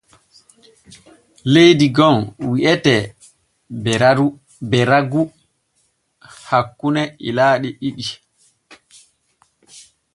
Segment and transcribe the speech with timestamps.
[1.51, 2.17] Leydi gom
[2.49, 3.01] wi’etee
[4.71, 5.21] Beraagu
[6.47, 8.05] hakkune ilaaɗi ɗiɗi.